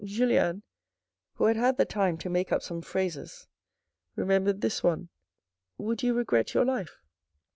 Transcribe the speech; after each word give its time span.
Julien, 0.03 0.63
who 1.33 1.43
had 1.45 1.57
had 1.57 1.77
the 1.77 1.85
time 1.85 2.17
to 2.17 2.27
make 2.31 2.51
up 2.51 2.63
some 2.63 2.81
phrases, 2.81 3.47
remembered 4.15 4.61
this 4.61 4.81
one," 4.81 5.09
Would 5.77 6.01
you 6.01 6.15
regret 6.15 6.55
your 6.55 6.65
life 6.65 6.97